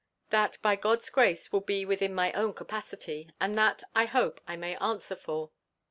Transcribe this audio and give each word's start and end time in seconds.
That, 0.31 0.57
by 0.63 0.77
God's 0.77 1.11
grace, 1.11 1.51
will 1.51 1.61
be 1.61 1.85
within 1.85 2.15
my 2.15 2.33
own 2.33 2.55
capacity; 2.55 3.29
and 3.39 3.53
that, 3.53 3.83
I 3.93 4.05
hope, 4.05 4.41
I 4.47 4.55
may 4.55 4.75
answer 4.77 5.15
for. 5.15 5.51